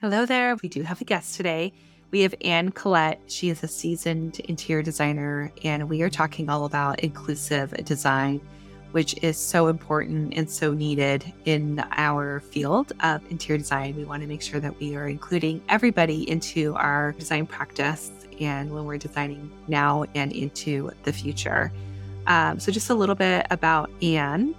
[0.00, 0.54] Hello there.
[0.62, 1.72] We do have a guest today.
[2.12, 3.20] We have Anne Kellett.
[3.26, 8.40] She is a seasoned interior designer, and we are talking all about inclusive design,
[8.92, 13.96] which is so important and so needed in our field of interior design.
[13.96, 18.72] We want to make sure that we are including everybody into our design practice and
[18.72, 21.72] when we're designing now and into the future.
[22.28, 24.54] Um, so, just a little bit about Anne.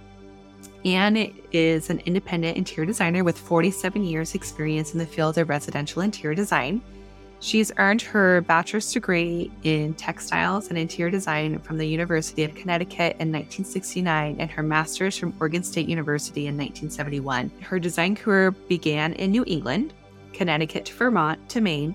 [0.84, 6.00] Anne is an independent interior designer with 47 years' experience in the field of residential
[6.00, 6.80] interior design.
[7.40, 13.16] She's earned her bachelor's degree in textiles and interior design from the University of Connecticut
[13.18, 17.50] in 1969 and her master's from Oregon State University in 1971.
[17.62, 19.94] Her design career began in New England,
[20.32, 21.94] Connecticut to Vermont to Maine,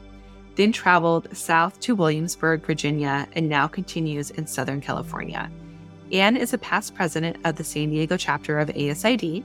[0.55, 5.49] then traveled south to Williamsburg, Virginia, and now continues in Southern California.
[6.12, 9.44] Anne is a past president of the San Diego chapter of ASID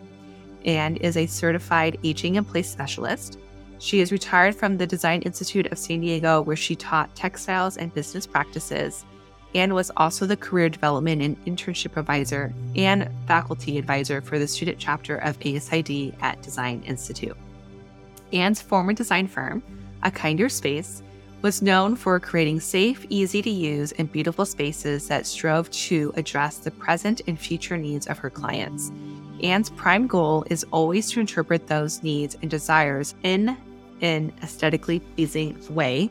[0.66, 3.38] and is a certified aging in place specialist.
[3.78, 7.94] She is retired from the Design Institute of San Diego, where she taught textiles and
[7.94, 9.06] business practices,
[9.54, 14.78] and was also the career development and internship advisor and faculty advisor for the student
[14.78, 17.36] chapter of ASID at Design Institute.
[18.34, 19.62] Anne's former design firm,
[20.02, 21.02] A Kinder Space,
[21.42, 26.58] was known for creating safe, easy to use, and beautiful spaces that strove to address
[26.58, 28.92] the present and future needs of her clients.
[29.42, 33.56] Anne's prime goal is always to interpret those needs and desires in
[34.02, 36.10] an aesthetically pleasing way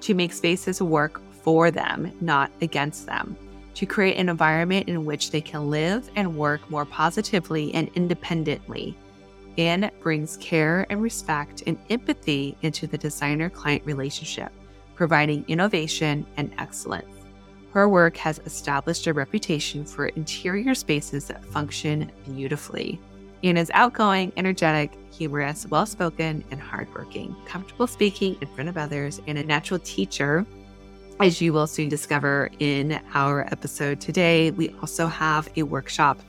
[0.00, 3.36] to make spaces work for them, not against them,
[3.74, 8.96] to create an environment in which they can live and work more positively and independently.
[9.58, 14.52] Anne brings care and respect and empathy into the designer client relationship
[15.00, 17.24] providing innovation and excellence.
[17.72, 23.00] Her work has established a reputation for interior spaces that function beautifully.
[23.42, 29.22] Anne is outgoing, energetic, humorous, well spoken, and hardworking, comfortable speaking in front of others,
[29.26, 30.44] and a natural teacher.
[31.18, 36.20] As you will soon discover in our episode today, we also have a workshop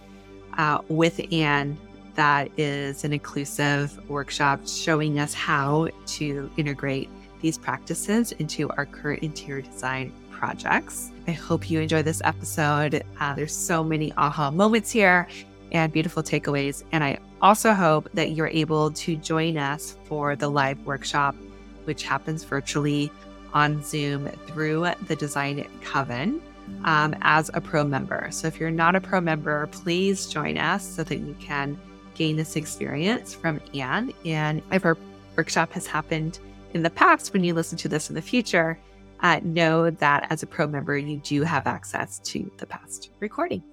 [0.57, 1.77] uh, with Anne
[2.15, 7.09] that is an inclusive workshop showing us how to integrate
[7.41, 11.11] these practices into our current interior design projects.
[11.27, 13.03] I hope you enjoy this episode.
[13.19, 15.27] Uh, there's so many aha moments here
[15.71, 16.83] and beautiful takeaways.
[16.91, 21.35] And I also hope that you're able to join us for the live workshop,
[21.85, 23.11] which happens virtually
[23.53, 26.41] on Zoom through the Design Coven
[26.85, 28.27] um, as a pro member.
[28.31, 31.79] So if you're not a pro member, please join us so that you can
[32.15, 34.13] gain this experience from Anne.
[34.25, 34.97] And if our
[35.35, 36.39] workshop has happened
[36.73, 38.77] in the past, when you listen to this in the future,
[39.21, 43.63] uh, know that as a pro member, you do have access to the past recordings.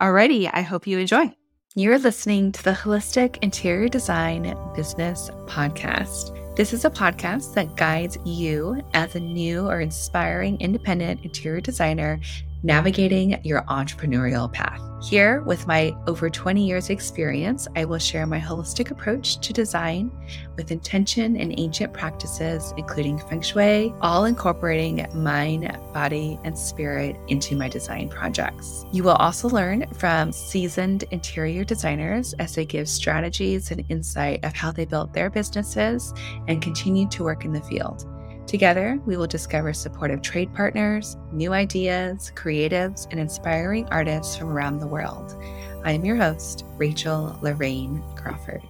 [0.00, 1.32] Alrighty, I hope you enjoy.
[1.76, 6.56] You're listening to the Holistic Interior Design Business Podcast.
[6.56, 12.20] This is a podcast that guides you as a new or inspiring independent interior designer
[12.64, 14.80] navigating your entrepreneurial path.
[15.04, 20.10] Here, with my over 20 years' experience, I will share my holistic approach to design
[20.56, 27.54] with intention and ancient practices, including feng shui, all incorporating mind, body, and spirit into
[27.54, 28.86] my design projects.
[28.92, 34.54] You will also learn from seasoned interior designers as they give strategies and insight of
[34.54, 36.14] how they built their businesses
[36.48, 38.06] and continue to work in the field.
[38.46, 44.78] Together, we will discover supportive trade partners, new ideas, creatives, and inspiring artists from around
[44.78, 45.34] the world.
[45.82, 48.62] I am your host, Rachel Lorraine Crawford.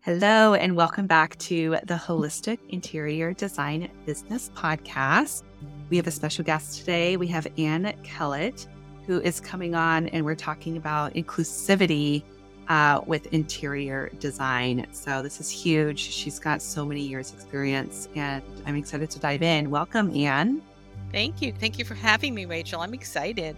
[0.00, 5.44] Hello, and welcome back to the Holistic Interior Design Business Podcast.
[5.88, 7.16] We have a special guest today.
[7.16, 8.66] We have Anne Kellett,
[9.06, 12.24] who is coming on, and we're talking about inclusivity
[12.68, 14.86] uh, with interior design.
[14.92, 15.98] So this is huge.
[15.98, 19.70] She's got so many years experience and I'm excited to dive in.
[19.70, 20.62] Welcome, Anne.
[21.10, 21.52] Thank you.
[21.52, 22.80] Thank you for having me, Rachel.
[22.80, 23.56] I'm excited.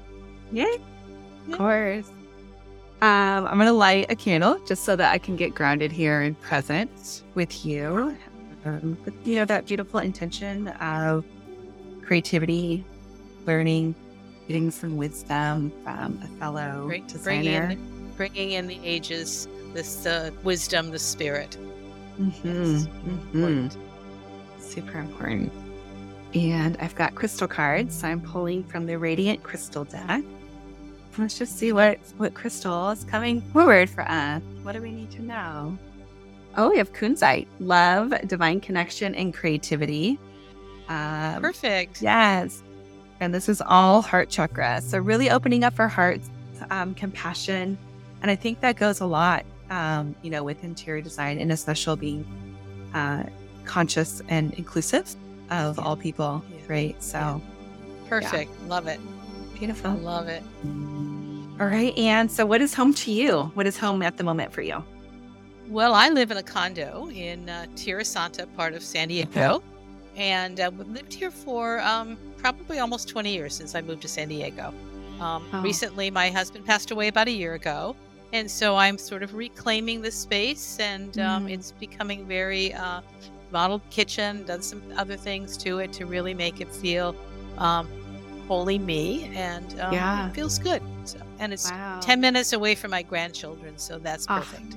[0.50, 0.74] Yeah,
[1.48, 2.08] of course.
[3.00, 6.22] Um, I'm going to light a candle just so that I can get grounded here
[6.22, 8.16] and present with you.
[8.64, 11.24] Um, with, you know, that beautiful intention of
[12.02, 12.84] creativity,
[13.46, 13.94] learning,
[14.48, 17.06] getting some wisdom from a fellow Great.
[17.08, 17.76] designer
[18.16, 21.56] bringing in the ages, this uh, wisdom, the spirit.
[22.20, 23.38] Mm-hmm.
[23.38, 24.60] Mm-hmm.
[24.60, 25.52] Super important.
[26.34, 28.00] And I've got crystal cards.
[28.00, 30.22] So I'm pulling from the Radiant Crystal deck.
[31.16, 34.42] Let's just see what, what crystal is coming forward for us.
[34.62, 35.78] What do we need to know?
[36.56, 40.18] Oh, we have Kunzite, love, divine connection, and creativity.
[40.88, 42.02] Um, Perfect.
[42.02, 42.62] Yes.
[43.20, 44.80] And this is all heart chakra.
[44.80, 46.30] So, really opening up our hearts,
[46.70, 47.78] um, compassion,
[48.24, 51.96] and I think that goes a lot, um, you know, with interior design and especially
[51.96, 52.26] being
[52.94, 53.24] uh,
[53.66, 55.14] conscious and inclusive
[55.50, 56.56] of all people, Yeah.
[56.68, 57.02] right?
[57.02, 57.42] So
[58.08, 58.50] Perfect.
[58.66, 58.98] Love it.
[59.58, 59.92] beautiful.
[59.92, 60.42] Love it.
[61.60, 63.42] All right, and so what is home to you?
[63.52, 64.82] What is home at the moment for you?
[65.68, 69.62] Well, I live in a condo in uh, Tierra Santa, part of San Diego,
[70.16, 74.08] and uh, we've lived here for um, probably almost 20 years since I moved to
[74.08, 74.72] San Diego.
[75.20, 75.60] Um, Oh.
[75.62, 77.94] Recently, my husband passed away about a year ago,
[78.34, 81.52] and so I'm sort of reclaiming the space, and um, Mm.
[81.54, 83.00] it's becoming very uh,
[83.52, 87.14] modeled kitchen, done some other things to it to really make it feel
[87.58, 87.88] um,
[88.48, 90.28] wholly me, and um, Yeah.
[90.28, 90.82] it feels good.
[91.04, 92.00] So, and it's Wow.
[92.00, 94.76] 10 minutes away from my grandchildren, so that's Ah, perfect.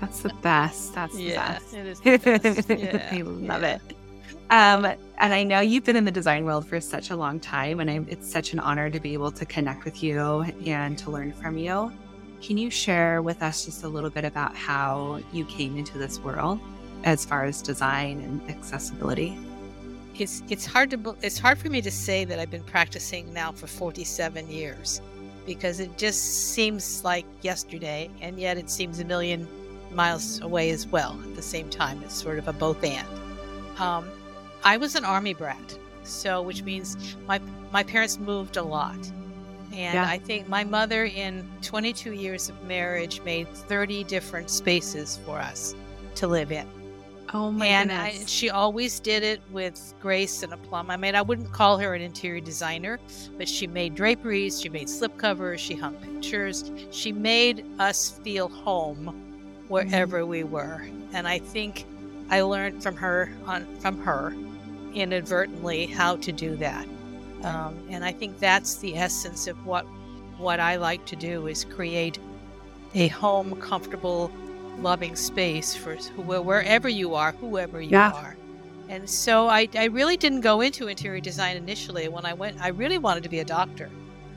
[0.00, 0.94] That's the best.
[0.94, 1.74] That's the best.
[1.74, 2.68] it is the best.
[2.78, 3.74] Yeah, I love yeah.
[3.76, 3.80] it.
[4.50, 4.84] Um,
[5.18, 7.90] and I know you've been in the design world for such a long time, and
[7.90, 11.32] I, it's such an honor to be able to connect with you and to learn
[11.32, 11.90] from you.
[12.44, 16.20] Can you share with us just a little bit about how you came into this
[16.20, 16.60] world
[17.02, 19.38] as far as design and accessibility?
[20.18, 23.50] It's it's hard to it's hard for me to say that I've been practicing now
[23.50, 25.00] for 47 years
[25.46, 29.48] because it just seems like yesterday and yet it seems a million
[29.90, 32.02] miles away as well at the same time.
[32.02, 33.08] It's sort of a both and.
[33.78, 34.06] Um,
[34.64, 37.40] I was an army brat, so which means my
[37.72, 38.98] my parents moved a lot.
[39.74, 40.08] And Yeah.
[40.08, 45.74] I think my mother in 22 years of marriage made 30 different spaces for us
[46.16, 46.66] to live in
[47.34, 48.30] Oh my and I, goodness.
[48.30, 50.88] she always did it with grace and aplomb.
[50.88, 53.00] I mean, I wouldn't call her an interior designer,
[53.36, 56.70] but she made draperies, she made slipcovers, she hung pictures.
[56.92, 59.06] She made us feel home
[59.66, 60.30] wherever mm-hmm.
[60.30, 60.86] we were.
[61.12, 61.86] And I think
[62.30, 64.32] I learned from her on from her
[64.94, 66.86] inadvertently how to do that.
[67.44, 69.86] Um, and I think that's the essence of what
[70.38, 72.18] what I like to do is create
[72.94, 74.30] a home, comfortable,
[74.80, 78.10] loving space for wh- wherever you are, whoever you Yeah.
[78.12, 78.36] are.
[78.88, 82.08] And so I, I really didn't go into interior design initially.
[82.08, 83.88] When I went, I really wanted to be a doctor.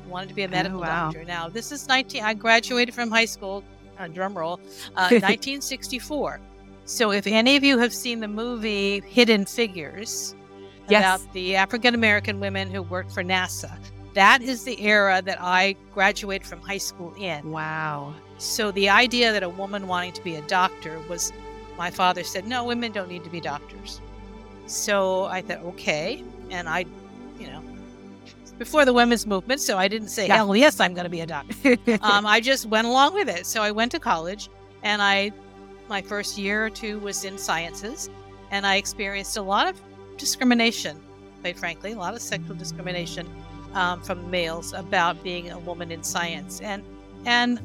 [0.06, 1.12] I wanted to be a medical Oh, wow.
[1.12, 1.24] doctor.
[1.26, 3.64] Now, this is 19, I graduated from high school,
[4.00, 4.60] uh, drum roll,
[4.96, 6.40] uh, 1964.
[6.86, 10.36] So if any of you have seen the movie Hidden Figures
[10.90, 11.22] Yes.
[11.22, 13.72] about the African American women who worked for NASA,
[14.14, 17.52] that is the era that I graduated from high school in.
[17.52, 18.14] wow.
[18.40, 21.34] So the idea that a woman wanting to be a doctor was,
[21.78, 24.00] my father said, no, women don't need to be doctors.
[24.68, 26.24] So I thought, okay.
[26.52, 26.86] And I,
[27.40, 27.64] you know,
[28.60, 30.36] before the women's movement, so I didn't say, Yeah.
[30.36, 31.78] hell yes, I'm going to be a doctor.
[32.04, 33.46] um, I just went along with it.
[33.46, 34.50] So I went to college
[34.84, 35.32] and I,
[35.90, 38.10] my first year or two was in sciences
[38.52, 39.80] and I experienced a lot of
[40.18, 41.00] discrimination,
[41.42, 43.28] quite frankly, a lot of sexual discrimination
[43.74, 46.62] um, from males about being a woman in science.
[46.62, 46.84] And,
[47.26, 47.60] and,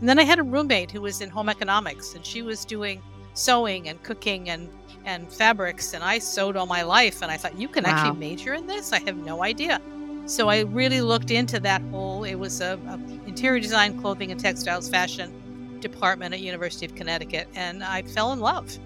[0.00, 3.02] and then I had a roommate who was in home economics and she was doing
[3.34, 4.68] sewing and cooking and,
[5.04, 5.94] and fabrics.
[5.94, 7.22] And I sewed all my life.
[7.22, 7.90] And I thought, you can Wow.
[7.90, 8.92] actually major in this?
[8.92, 9.80] I have no idea.
[10.26, 12.94] So I really looked into that whole, it was a, a
[13.26, 17.48] interior design, clothing and textiles, fashion department at University of Connecticut.
[17.54, 18.78] And I fell in love.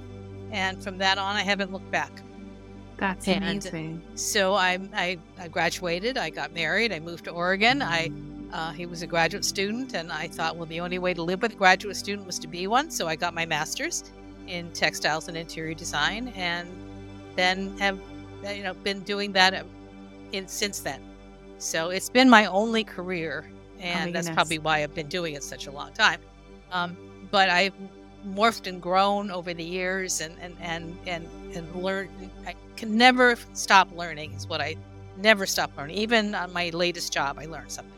[0.53, 2.11] And from that on, I haven't looked back.
[2.97, 4.03] That's And- amazing.
[4.15, 7.83] So I, I, I graduated, I got married, I moved to Oregon.
[7.83, 8.11] I,
[8.53, 11.43] uh, he was a graduate student, and I thought, well, the only way to live
[11.43, 12.91] with a graduate student was to be one.
[12.91, 14.05] So I got my master's
[14.47, 16.69] in textiles and interior design, and
[17.35, 17.99] then have,
[18.45, 19.65] you know, been doing that uh,
[20.33, 21.01] in since then.
[21.59, 23.45] So it's been my only career,
[23.81, 24.35] and that's goodness.
[24.35, 26.21] probably why I've been doing it such a long time.
[26.71, 26.97] Um,
[27.33, 27.73] but I've
[28.27, 32.11] morphed and grown over the years, and and and and and learned.
[32.47, 34.33] I can never stop learning.
[34.35, 34.77] Is what I
[35.17, 35.97] never stop learning.
[35.97, 37.93] Even on my latest job, I learned something.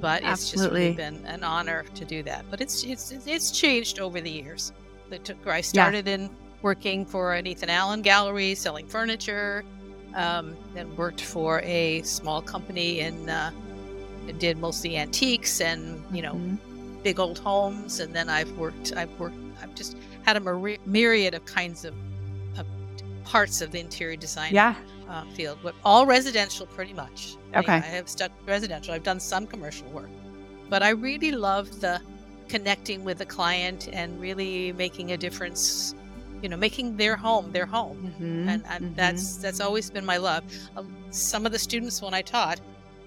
[0.00, 2.44] But it's just really been an honor to do that.
[2.50, 4.72] But it's it's it's changed over the years.
[5.10, 6.30] It took, I started in
[6.62, 9.64] working for an Ethan Allen gallery, selling furniture.
[10.14, 13.50] Um, then worked for a small company in uh,
[14.38, 16.58] did mostly antiques and you know Mhm.
[17.02, 18.00] big old homes.
[18.00, 21.94] And then I've worked I've worked I've just had a myri- myriad of kinds of,
[22.58, 22.66] of
[23.24, 24.74] parts of the interior design Yeah.
[25.08, 27.36] uh, field, but all residential pretty much.
[27.54, 27.72] I- Okay.
[27.74, 28.94] I, have stuck residential.
[28.94, 30.10] I've done some commercial work,
[30.68, 32.00] but I really love the
[32.48, 35.94] connecting with the client and really making a difference.
[36.42, 38.96] You know, making their home their home, Mhm, and, and mhm.
[38.96, 40.42] that's that's always been my love.
[40.74, 42.60] Um, some of the students when I taught,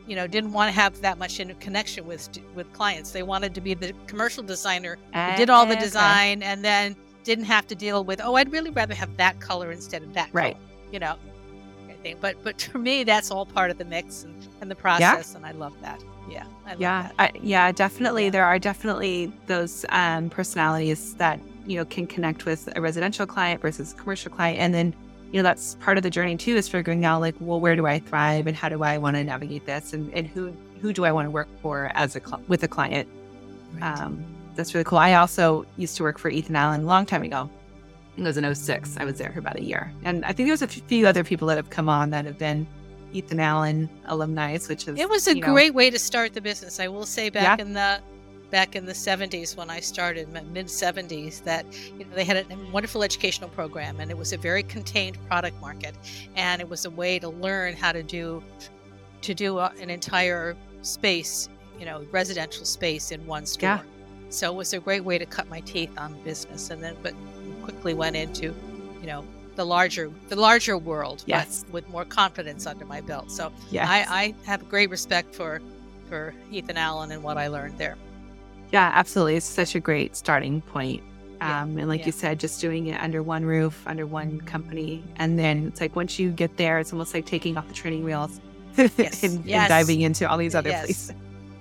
[0.07, 3.12] you know, didn't want to have that much in connection with with clients.
[3.12, 5.81] They wanted to be the commercial designer who did all the Okay.
[5.81, 9.72] design and then didn't have to deal with oh i'd really rather have that color
[9.72, 10.55] instead of that Right.
[10.55, 11.15] color you know
[11.88, 12.19] I think.
[12.19, 15.45] but but for me that's all part of the mix and, and the process and
[15.45, 18.25] i love that yeah i love Yeah, that I, yeah, definitely.
[18.25, 18.31] Yeah.
[18.31, 23.62] There are definitely those um, personalities that you know, can connect with a residential client
[23.62, 24.60] versus a commercial client.
[24.60, 24.93] And then,
[25.34, 27.88] you know, that's part of the journey too is figuring out like, well, where do
[27.88, 31.06] I thrive and how do I want to navigate this and, and who who do
[31.06, 33.10] I want to work for as a cl- with a client.
[33.74, 34.00] Right.
[34.00, 34.24] Um,
[34.56, 35.00] that's really cool.
[35.00, 37.50] I also used to work for Ethan Allen a long time ago.
[38.16, 38.98] It was in 06.
[38.98, 39.92] I was there for about a year.
[40.04, 42.68] And I think there's a few other people that have come on that have been
[43.12, 46.80] Ethan Allen alumni, which is it was a great know, way to start the business.
[46.80, 47.66] I will say back yeah.
[47.66, 48.02] in the
[48.53, 51.65] back in the 70s when I started, mid 70s, that
[51.98, 55.60] you know, they had a wonderful educational program and it was a very contained product
[55.60, 55.95] market,
[56.36, 58.43] and it was a way to learn how to do
[59.24, 63.69] to do uh, an entire space, you know, residential space in one store.
[63.69, 63.79] Yeah.
[64.29, 67.15] So it was a great way to cut my teeth on business, and then but
[67.63, 68.53] quickly went into,
[69.01, 71.24] you know, the larger the larger world.
[71.25, 73.31] Yes, with more confidence under my belt.
[73.31, 73.89] So yes.
[73.89, 75.60] I, I have great respect for
[76.07, 77.98] for Ethan Allen and what I learned there.
[78.74, 79.36] Yeah, absolutely.
[79.36, 81.03] It's such a great starting point.
[81.42, 82.06] Um, and like yeah.
[82.08, 85.03] you said, just doing it under one roof, under one company.
[85.18, 88.03] And then it's like once you get there, it's almost like taking off the training
[88.03, 88.39] wheels
[88.77, 89.24] yes.
[89.24, 89.62] and, yes.
[89.62, 90.86] and, diving into all these other yes.
[90.86, 91.13] places.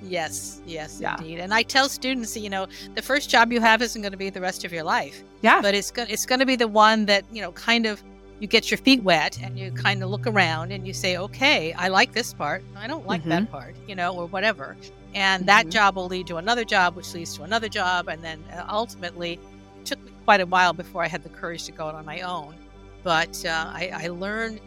[0.02, 1.16] Yes, yes, yeah.
[1.18, 1.40] indeed.
[1.40, 4.30] And I tell students, you know, the first job you have isn't going to be
[4.30, 5.22] the rest of your life.
[5.42, 5.60] Yeah.
[5.60, 8.02] But it's going it's going to be the one that, you know, kind of
[8.42, 11.72] you get your feet wet and you kind of look around and you say, "Okay,
[11.74, 12.64] I like this part.
[12.76, 13.30] I don't like mm-hmm.
[13.30, 14.76] that part," you know, or whatever.
[15.14, 15.46] And mm-hmm.
[15.46, 18.66] that job will lead to another job, which leads to another job, and then uh,
[18.68, 21.94] ultimately, it took me quite a while before I had the courage to go out
[21.94, 22.56] on my own.
[23.04, 24.58] But uh, I, I learned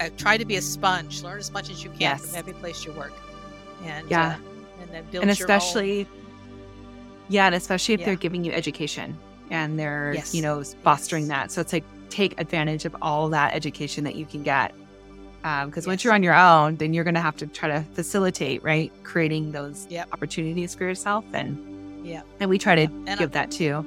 [0.00, 1.22] uh, try to be a sponge.
[1.22, 2.26] Learn as much as you can yes.
[2.26, 3.12] from every place you work,
[3.84, 6.08] and yeah, uh, and then build and especially,
[7.28, 8.06] yeah, and especially if yeah.
[8.06, 9.16] they're giving you education
[9.50, 10.34] and they're yes.
[10.34, 11.30] you know fostering yes.
[11.30, 11.52] that.
[11.52, 14.72] So it's like take advantage of all that education that you can get.
[15.42, 17.84] Because um, once you're on your own, then you're going to have to try to
[17.92, 18.90] facilitate, right?
[19.02, 20.08] Creating those yep.
[20.12, 23.16] opportunities for yourself, and yeah, and we try to yeah.
[23.16, 23.84] give I, that too.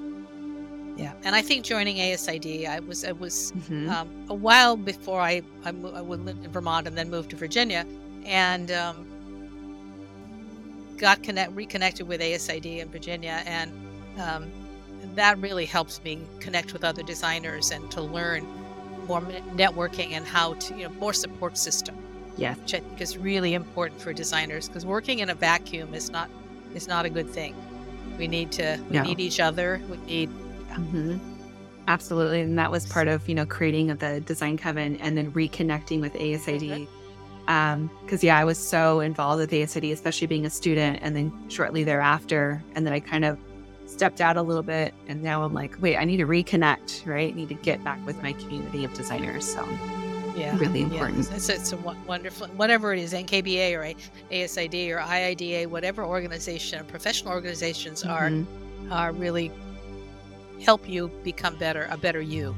[0.97, 3.89] Yeah, and I think joining ASID, I was it was mm-hmm.
[3.89, 7.35] um, a while before I I, mo- I lived in Vermont and then moved to
[7.35, 7.87] Virginia,
[8.23, 9.07] and um,
[10.97, 13.71] got connect reconnected with ASID in Virginia, and
[14.19, 14.51] um,
[15.17, 18.45] that really helps me connect with other designers and to learn
[19.07, 19.21] more
[19.55, 21.95] networking and how to you know more support system.
[22.35, 26.09] Yeah, which I think is really important for designers because working in a vacuum is
[26.09, 26.29] not
[26.75, 27.55] is not a good thing.
[28.17, 29.03] We need to we no.
[29.03, 29.81] need each other.
[29.89, 30.29] We need
[30.77, 31.17] Mm-hmm.
[31.87, 32.41] Absolutely.
[32.41, 36.13] And that was part of, you know, creating the design coven and then reconnecting with
[36.13, 36.61] ASID.
[36.61, 37.49] Mm-hmm.
[37.49, 37.89] Um,
[38.21, 42.61] yeah, I was so involved with ASID, especially being a student and then shortly thereafter.
[42.75, 43.37] And then I kind of
[43.89, 47.33] stepped out a little bit and now I'm like, wait, I need to reconnect, right?
[47.33, 49.45] I need to get back with my community of designers.
[49.45, 49.67] So
[50.35, 51.27] yeah, really important.
[51.29, 51.35] Yeah.
[51.35, 53.99] It's, it's a wonderful, whatever it is, NKBA or
[54.31, 58.91] ASID or IIDA, whatever organization, professional organizations mm-hmm.
[58.91, 59.51] are, are really
[60.61, 62.55] help you become better, a better you.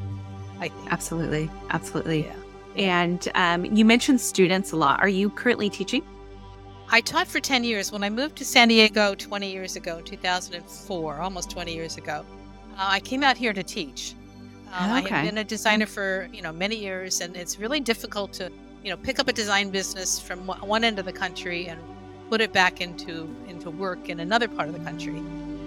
[0.59, 0.91] I think.
[0.91, 1.49] Absolutely.
[1.69, 2.25] Absolutely.
[2.25, 2.35] Yeah.
[2.75, 4.99] And um, you mentioned students a lot.
[4.99, 6.03] Are you currently teaching?
[6.91, 7.91] I taught for 10 years.
[7.91, 12.25] When I moved to San Diego 20 years ago, 2004, almost 20 years ago,
[12.77, 14.15] uh, I came out here to teach.
[14.73, 15.13] Um, okay.
[15.13, 18.51] I have been a designer for you know many years, and it's really difficult to
[18.83, 21.79] you know pick up a design business from one end of the country and
[22.29, 25.17] put it back into into work in another part of the country.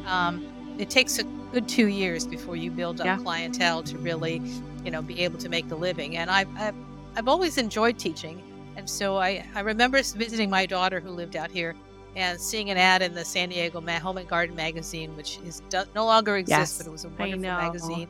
[0.07, 0.47] Um,
[0.79, 3.17] it takes a good two years before you build up yeah.
[3.19, 4.41] clientele to really,
[4.85, 6.17] you know, be able to make the living.
[6.17, 6.75] And I've, I've,
[7.14, 8.43] I've always enjoyed teaching.
[8.76, 11.75] And so I, I remember visiting my daughter who lived out here
[12.17, 15.62] and seeing an ad in the San Diego Home and Garden magazine, which is
[15.95, 18.09] no longer exists, yes, but it was a wonderful magazine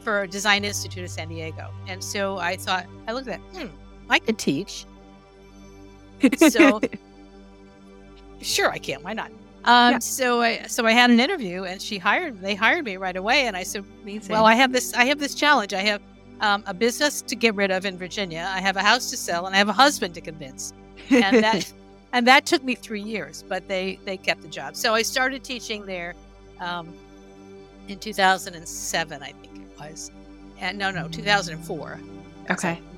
[0.00, 1.70] for Design Institute of San Diego.
[1.86, 3.66] And so I thought, I looked at, hmm,
[4.08, 4.86] I could teach.
[6.36, 6.80] so
[8.40, 9.02] sure I can.
[9.02, 9.30] Why not?
[9.64, 9.98] Um, yeah.
[9.98, 12.40] So I so I had an interview, and she hired.
[12.40, 14.32] They hired me right away, and I said, Amazing.
[14.32, 14.92] "Well, I have this.
[14.94, 15.72] I have this challenge.
[15.72, 16.02] I have
[16.42, 18.50] um, a business to get rid of in Virginia.
[18.52, 20.74] I have a house to sell, and I have a husband to convince."
[21.10, 21.72] And that
[22.12, 24.76] and that took me three years, but they they kept the job.
[24.76, 26.14] So I started teaching there
[26.60, 26.92] um,
[27.88, 30.10] in 2007, I think it was,
[30.58, 31.98] and no, no, 2004.
[32.50, 32.80] Okay.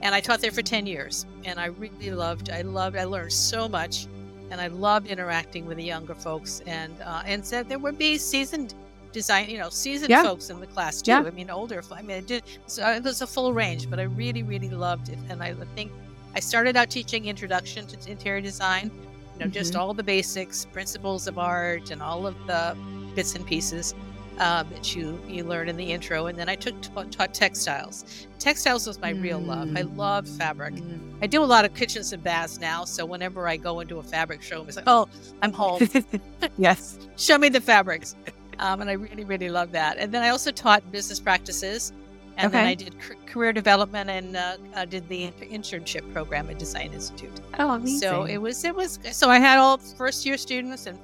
[0.00, 2.50] And I taught there for 10 years, and I really loved.
[2.50, 2.96] I loved.
[2.96, 4.06] I learned so much
[4.52, 6.60] and I loved interacting with the younger folks.
[6.66, 8.74] And uh, and said there would be seasoned
[9.12, 10.22] design, you know, seasoned yeah.
[10.22, 11.12] folks in the class too.
[11.12, 11.20] Yeah.
[11.20, 11.82] I mean, older.
[11.92, 15.08] I mean, it, did, so it was a full range, but I really, really loved
[15.08, 15.18] it.
[15.28, 15.92] And I think
[16.34, 18.90] I started out teaching introduction to interior design.
[18.90, 19.52] You know, mm-hmm.
[19.52, 22.76] just all the basics, principles of art, and all of the
[23.14, 23.94] bits and pieces
[24.38, 26.74] uh, that you you learn in the intro, and then I took
[27.10, 28.26] taught textiles.
[28.38, 29.22] Textiles was my mm.
[29.22, 29.70] real love.
[29.76, 29.96] I mm.
[29.96, 30.74] love fabric.
[30.74, 31.00] Mm.
[31.22, 34.02] I do a lot of kitchens and baths now, so whenever I go into a
[34.02, 35.08] fabric show, it's like, oh,
[35.42, 35.88] I'm home.
[36.58, 38.16] yes, show me the fabrics.
[38.58, 39.96] Um, and I really, really love that.
[39.98, 41.92] And then I also taught business practices,
[42.36, 42.58] and Okay.
[42.58, 46.92] then I did c- career development and uh, uh, did the internship program at Design
[46.92, 47.30] Institute.
[47.58, 47.98] Oh, amazing.
[48.00, 48.98] So it was, it was.
[49.12, 50.98] So I had all first year students and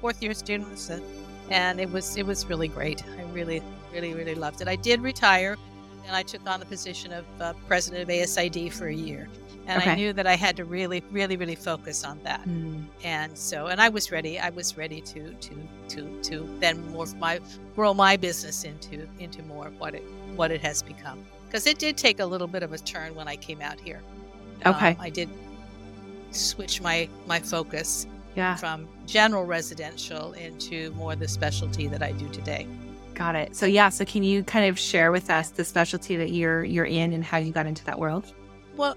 [0.00, 1.02] fourth year students, and,
[1.50, 3.04] and it was, it was really great.
[3.18, 4.68] I really, really, really loved it.
[4.68, 5.56] I did retire,
[6.06, 9.28] and I took on the position of uh, president of ASID for a year,
[9.66, 12.42] and I knew that I had to really, really, really focus on that.
[12.44, 16.82] Mm, and so and i was ready i was ready to to to to then
[16.92, 17.38] morph my
[17.74, 20.02] grow my business into into more of what it
[20.36, 21.24] what it has become.
[21.46, 24.00] Because it did take a little bit of a turn when i came out here.
[24.66, 24.90] Okay.
[24.90, 25.28] Um, i did
[26.30, 32.28] switch my my focus yeah, from general residential into more the specialty that i do
[32.30, 32.66] today.
[33.14, 33.54] Got it.
[33.54, 36.84] So yeah, so can you kind of share with us the specialty that you're you're
[36.84, 38.32] in and how you got into that world?
[38.76, 38.96] well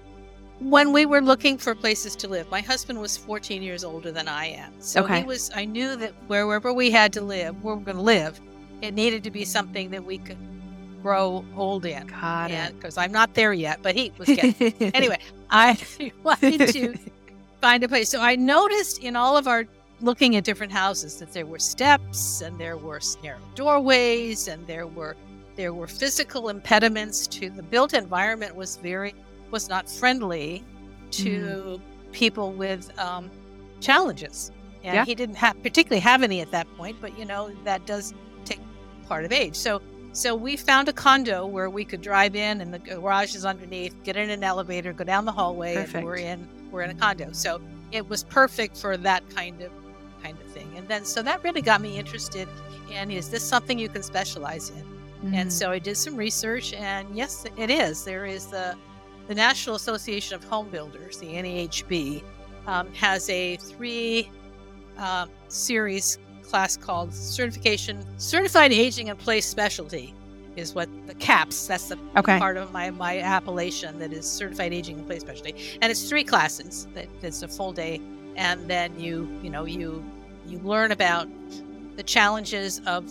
[0.60, 4.26] when we were looking for places to live my husband was 14 years older than
[4.28, 4.72] i am.
[4.80, 5.20] So Okay.
[5.20, 8.40] he was i knew that wherever we had to live where we're going to live
[8.82, 10.38] it needed to be something that we could
[11.02, 12.06] grow old in.
[12.08, 15.18] Got and because i'm not there yet but he was getting anyway
[15.50, 15.78] i
[16.24, 16.94] wanted to
[17.60, 18.08] find a place.
[18.08, 19.64] So i noticed in all of our
[20.00, 24.86] looking at different houses that there were steps and there were narrow doorways and there
[24.86, 25.16] were
[25.56, 29.12] there were physical impediments to the built environment was very
[29.50, 30.62] was not friendly
[31.12, 31.80] to
[32.12, 33.30] people with um,
[33.80, 34.50] challenges.
[34.84, 35.04] And Yeah.
[35.04, 38.14] he didn't have particularly have any at that point but you know that does
[38.44, 38.60] take
[39.08, 39.56] part of age.
[39.56, 39.80] So
[40.12, 43.94] so we found a condo where we could drive in and the garage is underneath
[44.04, 45.94] get in an elevator go down the hallway Perfect.
[45.96, 47.32] and we're in we're in a condo.
[47.32, 47.60] So
[47.92, 49.70] it was perfect for that kind of
[50.22, 50.68] kind of thing.
[50.76, 52.48] And then so that really got me interested
[52.92, 54.84] in is this something you can specialize in?
[55.34, 58.04] And Mm, so I did some research, and yes, it is.
[58.04, 58.76] There is the
[59.28, 62.22] the National Association of Home Builders, the NAHB,
[62.66, 64.28] um, has a three
[64.96, 70.14] um, series class called Certification Certified Aging in Place Specialty,
[70.56, 71.66] is what the CAPS.
[71.66, 72.38] That's the okay.
[72.38, 76.24] part of my my appellation that is Certified Aging in Place Specialty, and it's three
[76.24, 76.88] classes.
[76.94, 78.00] That it's a full day,
[78.34, 80.02] and then you you know you
[80.46, 81.28] you learn about
[81.96, 83.06] the challenges of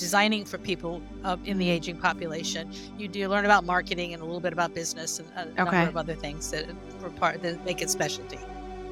[0.00, 2.70] designing for people of, in the aging population.
[2.98, 5.96] You do learn about marketing and a little bit about business and a number of
[5.96, 6.66] other things that
[7.02, 8.38] were part that make it specialty.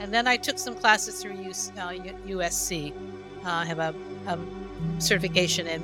[0.01, 1.89] And then I took some classes through US, uh,
[2.27, 2.93] USC.
[2.93, 2.95] Uh,
[3.45, 3.95] I have a,
[4.27, 4.39] a
[5.01, 5.83] certification in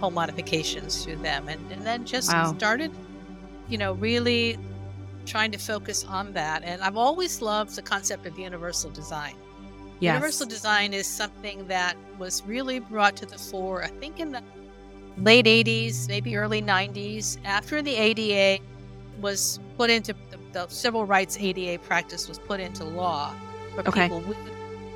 [0.00, 2.54] home modifications through them, and, and then just Wow.
[2.56, 2.92] started,
[3.68, 4.58] you know, really
[5.26, 6.62] trying to focus on that.
[6.62, 9.34] And I've always loved the concept of universal design.
[10.00, 10.12] Yes.
[10.14, 14.42] Universal design is something that was really brought to the fore, I think, in the
[15.22, 18.62] late 80s, maybe early 90s, after the ADA
[19.20, 23.32] was put into the, the civil rights ADA practice was put into law,
[23.74, 24.02] where Okay.
[24.08, 24.22] people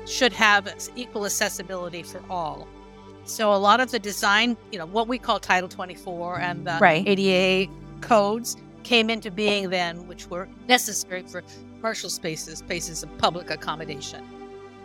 [0.05, 2.67] should have equal accessibility for all.
[3.25, 6.77] So a lot of the design, you know, what we call Title 24 and the
[6.81, 7.07] Right.
[7.07, 11.41] ADA codes came into being then, which were necessary for
[11.77, 14.21] commercial spaces, spaces of public accommodation.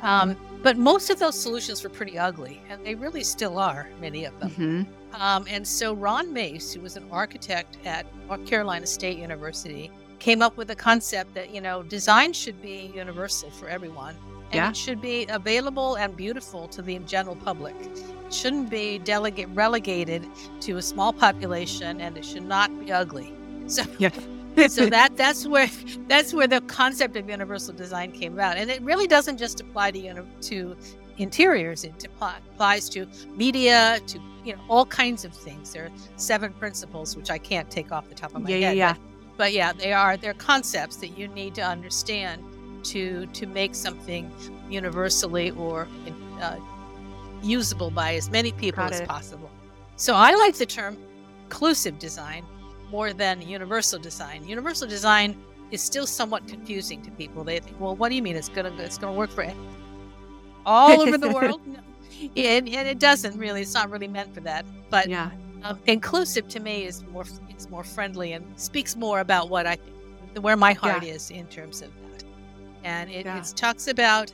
[0.02, 4.24] Um, but most of those solutions were pretty ugly, and they really still are, many
[4.24, 4.50] of them.
[4.50, 5.20] Mhm.
[5.20, 10.42] Um, and so Ron Mace, who was an architect at North Carolina State University, came
[10.42, 14.16] up with a concept that, you know, design should be universal for everyone.
[14.50, 14.70] And Yeah.
[14.70, 17.74] it should be available and beautiful to the general public.
[17.80, 20.26] It shouldn't be delegate relegated
[20.62, 23.32] to a small population and it should not be ugly.
[23.68, 24.08] So Yeah.
[24.68, 25.68] So that that's where
[26.08, 29.90] that's where the concept of universal design came about and it really doesn't just apply
[29.90, 30.76] to to
[31.18, 33.06] interiors it applies to
[33.36, 37.70] media to you know all kinds of things there are seven principles which i can't
[37.70, 38.92] take off the top of my Yeah, yeah, head yeah.
[38.94, 42.42] But, but yeah they are they're concepts that you need to understand
[42.84, 44.30] to to make something
[44.70, 45.88] universally or
[46.40, 46.56] uh,
[47.42, 49.08] usable by as many people Got as it.
[49.08, 49.50] possible
[49.96, 50.96] so i like the term
[51.44, 52.44] inclusive design
[52.90, 54.46] more than universal design.
[54.46, 55.36] Universal design
[55.70, 57.44] is still somewhat confusing to people.
[57.44, 59.46] They think, well, what do you mean it's gonna it's gonna work for
[60.66, 61.66] all over the world?
[61.66, 61.78] No.
[62.36, 63.60] And, and it doesn't really.
[63.62, 64.64] It's not really meant for that.
[64.90, 65.30] But yeah.
[65.62, 67.24] um, inclusive to me is more
[67.56, 69.76] is more friendly and speaks more about what I
[70.40, 72.24] where my heart is in terms of that.
[72.84, 73.38] And it, Yeah.
[73.38, 74.32] it talks about,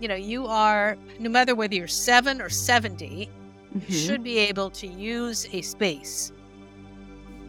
[0.00, 3.30] you know, you are no matter whether you're seven or seventy,
[3.74, 3.88] Mhm.
[3.88, 6.32] you should be able to use a space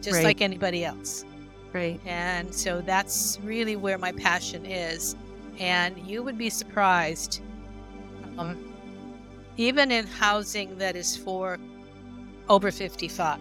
[0.02, 0.24] just Right.
[0.24, 1.24] like anybody else.
[1.72, 2.00] Right.
[2.06, 5.16] And so that's really where my passion is.
[5.60, 7.40] And you would be surprised,
[8.38, 8.56] um,
[9.56, 11.58] even in housing that is for
[12.48, 13.38] over 55,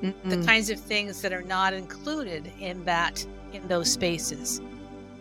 [0.00, 0.46] the Mm.
[0.46, 4.60] kinds of things that are not included in that, in those spaces.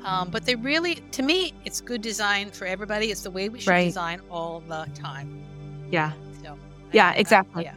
[0.04, 3.12] Um, but they really, to me, it's good design for everybody.
[3.12, 3.86] It's the way we should Right.
[3.86, 5.42] design all the time.
[5.92, 6.14] Yeah.
[6.44, 6.56] So
[6.94, 7.64] Yeah, uh, exactly.
[7.66, 7.74] yeah.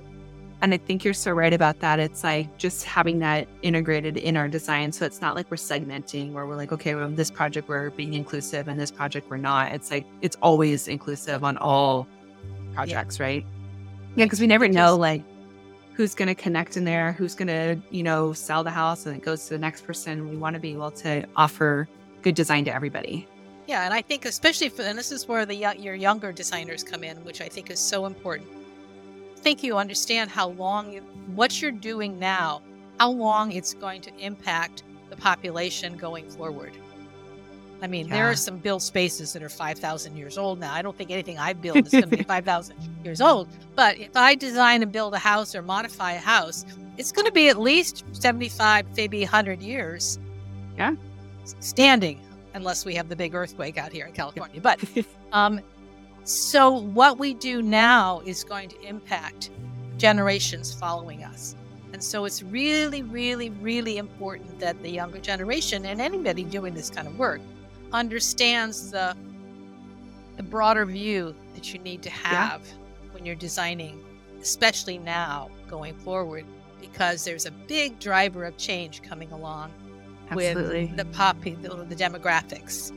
[0.62, 1.98] And I think you're so right about that.
[1.98, 4.92] It's like just having that integrated in our design.
[4.92, 8.12] So it's not like we're segmenting where we're like, okay, well, this project we're being
[8.12, 9.72] inclusive and this project we're not.
[9.72, 12.06] It's like it's always inclusive on all
[12.74, 13.44] projects, right?
[14.16, 15.22] Yeah, because we never know like
[15.94, 19.16] who's going to connect in there, who's going to, you know, sell the house and
[19.16, 20.28] it goes to the next person.
[20.28, 21.88] We want to be able to offer
[22.20, 23.26] good design to everybody.
[23.66, 27.02] Yeah, and I think especially for and this is where the your younger designers come
[27.02, 28.48] in, which I think is so important.
[29.42, 31.00] Think you understand how long you,
[31.34, 32.62] what you're doing now,
[32.98, 36.72] how long it's going to impact the population going forward.
[37.82, 40.74] I mean, there are some built spaces that are 5,000 years old now.
[40.74, 43.48] I don't think anything I build is going to be 5,000 years old.
[43.74, 46.66] But if I design and build a house or modify a house,
[46.98, 50.18] it's going to be at least 75, maybe 100 years.
[50.76, 50.94] Yeah.
[51.60, 52.20] Standing,
[52.52, 54.60] unless we have the big earthquake out here in California.
[54.60, 54.80] But
[55.32, 55.60] um,
[56.24, 59.50] so what we do now is going to impact
[59.96, 61.54] generations following us.
[61.92, 66.88] And so it's really, really, really important that the younger generation and anybody doing this
[66.88, 67.40] kind of work
[67.92, 69.16] understands the
[70.36, 72.62] the broader view that you need to have
[73.12, 74.02] when you're designing,
[74.40, 76.46] especially now going forward,
[76.80, 79.70] because there's a big driver of change coming along
[80.30, 80.86] Absolutely.
[80.86, 82.90] with the pop the, the demographics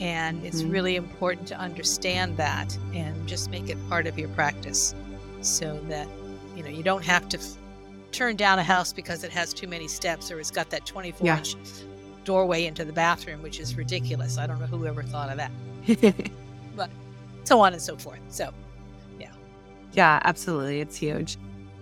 [0.00, 0.72] and it's Mhm.
[0.72, 4.94] really important to understand that and just make it part of your practice
[5.42, 6.08] so that
[6.56, 7.56] you know you don't have to f-
[8.12, 11.26] turn down a house because it has too many steps or it's got that 24
[11.26, 11.38] Yeah.
[11.38, 11.54] inch
[12.24, 15.50] doorway into the bathroom which is ridiculous i don't know who ever thought of that
[16.76, 16.90] but
[17.44, 18.50] so on and so forth so
[19.18, 19.30] yeah.
[19.92, 20.80] Yeah, absolutely.
[20.80, 21.36] It's huge.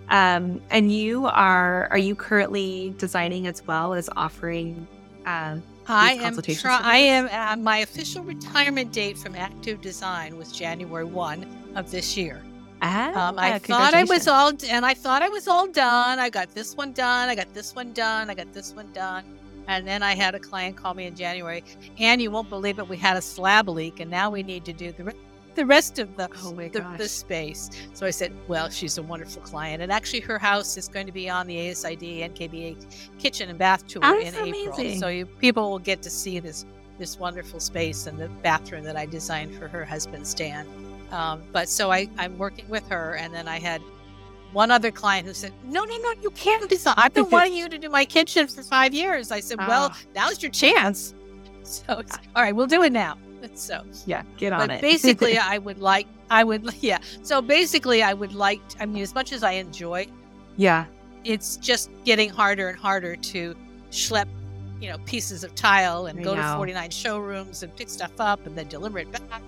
[0.09, 4.87] Um, and you are are you currently designing as well as offering
[5.27, 10.51] um I am try- I am uh, my official retirement date from active design was
[10.51, 12.41] January 1 of this year.
[12.81, 16.19] Ah, Um, I ah, thought I was all, and I thought I was all done.
[16.19, 17.27] I got this one done.
[17.27, 18.29] I got this one done.
[18.29, 19.23] I got this one done.
[19.67, 21.63] And then I had a client call me in January,
[21.99, 24.73] and you won't believe it, we had a slab leak, and now we need to
[24.73, 25.13] do the
[25.59, 27.69] the rest of the Oh the, the space.
[27.93, 31.11] So I said, well, she's a wonderful client, and actually her house is going to
[31.11, 31.99] be on the ASID
[32.33, 32.77] NKBA
[33.19, 34.95] kitchen and bath tour That's in April.
[34.97, 36.65] So you, people will get to see this
[36.97, 40.65] this wonderful space and the bathroom that I designed for her husband Stan.
[41.11, 43.81] Um, but so I, I'm working with her, and then I had
[44.53, 46.95] one other client who said, "No, no, no, you can't design.
[46.95, 49.99] I've been wanting you to do my kitchen for five years." I said, "Well, Ah.
[50.15, 51.13] now's your chance."
[51.63, 52.01] So
[52.35, 53.15] all right, we'll do it now.
[53.55, 54.81] So, Yeah, get on but it.
[54.91, 56.99] basically, I would like, I would, yeah.
[57.23, 58.61] So basically, I would like.
[58.79, 60.07] I mean, as much as I enjoy,
[60.57, 60.85] yeah,
[61.23, 63.55] it's just getting harder and harder to
[63.91, 64.27] schlep,
[64.81, 68.45] you know, pieces of tile and I go to 49 showrooms and pick stuff up
[68.45, 69.41] and then deliver it back.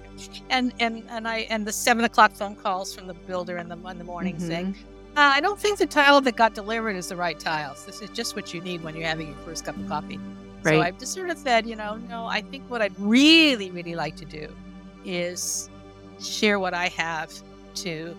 [0.50, 3.78] And and and I and the seven o'clock phone calls from the builder in the
[3.88, 5.18] in the morning saying, Mhm.
[5.18, 7.86] uh, I don't think the tile that got delivered is the right tiles.
[7.86, 10.20] This is just what you need when you're having your first cup of coffee.
[10.64, 13.96] So I've just sort of said, you know, no, I think what I'd really, really
[13.96, 14.54] like to do
[15.06, 15.70] is
[16.22, 17.32] share what I have
[17.76, 18.16] to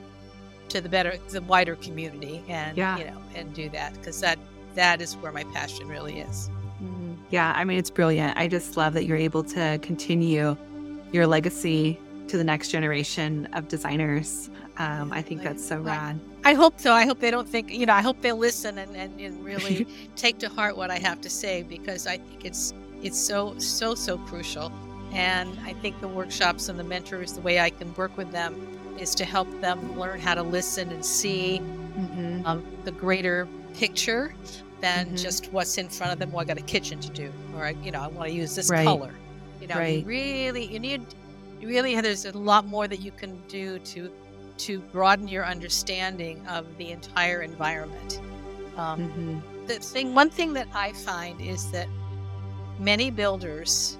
[0.69, 2.97] to the better the wider community and Yeah.
[2.99, 4.39] you know and do that because that
[4.75, 6.49] that is where my passion really is.
[6.83, 7.17] Mhm.
[7.31, 8.37] Yeah, I mean, it's brilliant.
[8.39, 10.57] I just love that you're able to continue
[11.13, 14.49] your legacy to the next generation of designers.
[14.83, 16.19] Um, I think that's so rad.
[16.45, 16.93] I hope so.
[16.93, 19.87] I hope they don't think, you know, I hope they listen and, and, and really
[20.17, 23.95] take to heart what I have to say because I think it's it's so so
[23.95, 24.73] so crucial.
[25.13, 28.55] And I think the workshops and the mentors, the way I can work with them
[28.99, 31.61] is to help them learn how to listen and see
[31.97, 32.45] Mhm.
[32.47, 34.35] um, the greater picture
[34.81, 35.23] than Mhm.
[35.23, 36.33] just what's in front of them.
[36.33, 38.55] Well, I got a kitchen to do, or I, you know, I want to use
[38.57, 38.85] this Right.
[38.87, 39.13] color.
[39.61, 40.01] You know, Right.
[40.01, 41.03] you really, you need,
[41.61, 44.11] you really, there's a lot more that you can do to
[44.59, 48.21] to broaden your understanding of the entire environment.
[48.77, 49.67] Um, Mhm.
[49.67, 51.89] the thing, one thing that I find is that
[52.79, 53.97] many builders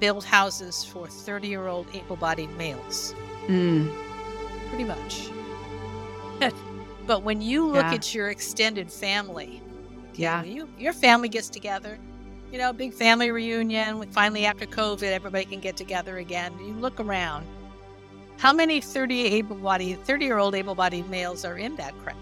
[0.00, 3.14] build houses for 30 year old able bodied males,
[3.48, 3.90] Mm.
[4.68, 5.28] pretty much.
[7.06, 7.94] but when you look Yeah.
[7.94, 9.60] at your extended family,
[10.14, 10.44] Yeah.
[10.44, 11.98] you, your family gets together,
[12.52, 16.52] you know, big family reunion, finally after COVID, everybody can get together again.
[16.60, 17.46] You look around,
[18.38, 22.16] how many 30 able bodied, 30 year old able bodied males are in that crowd?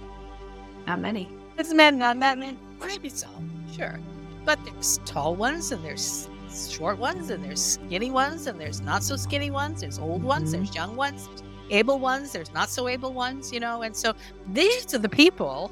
[0.86, 1.28] Not many.
[1.58, 2.58] It's men, not that men.
[2.80, 3.28] Maybe so,
[3.74, 3.98] sure.
[4.44, 6.28] But there's tall ones and there's
[6.70, 9.80] short ones and there's skinny ones and there's not so skinny ones.
[9.82, 10.52] There's old ones, Mhm.
[10.52, 13.82] there's young ones, there's able ones, there's not so able ones, you know.
[13.82, 14.14] And so
[14.52, 15.70] these are the people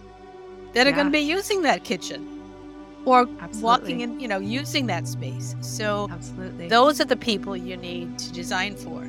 [0.75, 2.29] that are going to be using that kitchen
[3.05, 3.63] or Absolutely.
[3.63, 5.55] walking in, you know, using that space.
[5.61, 6.69] So Absolutely.
[6.69, 9.09] those are the people you need to design for.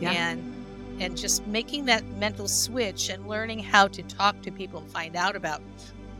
[0.00, 0.12] Yeah.
[0.12, 0.54] And
[1.00, 5.14] and just making that mental switch and learning how to talk to people and find
[5.14, 5.60] out about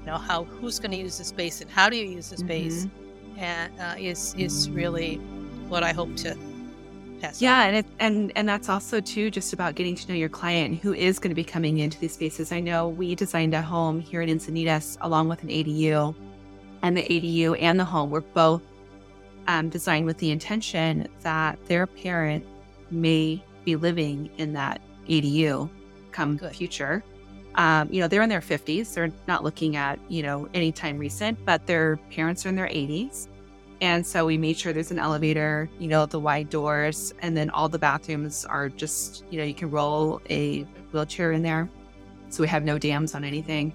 [0.00, 2.36] you know how who's going to use the space and how do you use the
[2.36, 2.90] space Mhm.
[3.38, 5.16] and uh, is is really
[5.68, 6.36] what I hope to
[7.20, 7.66] pass Yeah, on.
[7.68, 10.94] and it, and and that's also too just about getting to know your client who
[10.94, 12.52] is going to be coming into these spaces.
[12.52, 16.14] I know we designed a home here in Encinitas along with an ADU,
[16.82, 18.62] and the ADU and the home were both
[19.48, 22.44] um, designed with the intention that their parent
[22.92, 25.68] may be living in that ADU
[26.10, 26.54] come Good.
[26.54, 27.04] future.
[27.54, 28.94] Um, you know, they're in their 50s.
[28.94, 32.68] They're not looking at, you know, any time recent, but their parents are in their
[32.68, 33.28] 80s.
[33.80, 37.50] And so we made sure there's an elevator, you know, the wide doors, and then
[37.50, 41.68] all the bathrooms are just, you know, you can roll a wheelchair in there.
[42.30, 43.72] So we have no dams on anything.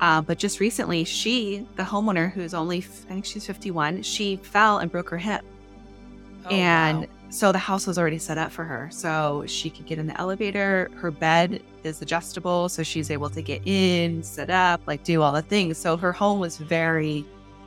[0.00, 4.78] Uh, but just recently, she, the homeowner who's only, I think she's 51, she fell
[4.78, 5.42] and broke her hip.
[6.44, 7.06] Oh, and wow.
[7.30, 8.88] So the house was already set up for her.
[8.90, 10.90] So she could get in the elevator.
[10.96, 12.68] Her bed is adjustable.
[12.68, 15.78] So she's able to get in, sit up, like do all the things.
[15.78, 17.24] So her home was very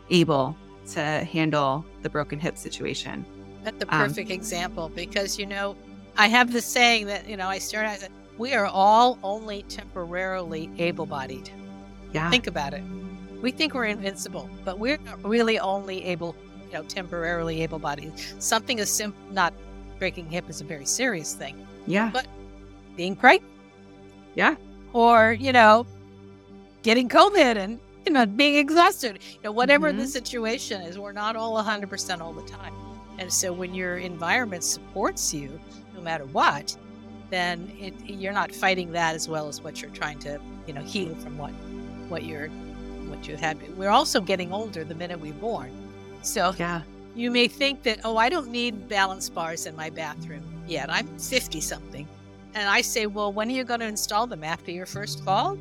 [0.10, 0.56] able
[0.92, 3.26] to handle the broken hip situation.
[3.64, 5.76] That's the Um, perfect example because you know
[6.18, 8.00] I have this saying that you know I start out
[8.38, 11.52] we are all only temporarily able-bodied.
[12.12, 12.30] Yeah.
[12.32, 12.84] Think about it.
[13.42, 16.36] We think we're invincible, but we're not really only able,
[16.72, 18.14] you know, temporarily able-bodied.
[18.40, 19.54] Something as simple, not
[20.00, 21.68] breaking hip, is a very serious thing.
[21.88, 22.10] yeah.
[22.14, 22.28] But
[22.96, 23.52] being pregnant,
[24.36, 24.56] Yeah.
[24.94, 25.86] or you know,
[26.84, 29.20] getting COVID and you know being exhausted.
[29.34, 30.08] You know, whatever the Mhm.
[30.08, 32.74] situation is, we're not all 100% all the time.
[33.20, 35.60] And so when your environment supports you,
[35.96, 36.76] no matter what,
[37.30, 40.82] then it, you're not fighting that as well as what you're trying to, you know,
[40.82, 41.52] heal from what
[42.10, 42.50] what you're
[43.10, 43.58] what you've had.
[43.78, 45.72] We're also getting older the minute we're born.
[46.22, 46.82] So Yeah.
[47.16, 50.90] you may think that, oh, I don't need balance bars in my bathroom yet.
[50.92, 52.08] I'm 50 something.
[52.54, 55.58] And I say, well, when are you going to install them after your first fall?